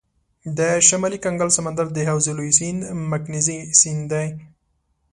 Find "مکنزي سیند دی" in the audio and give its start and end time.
3.11-4.27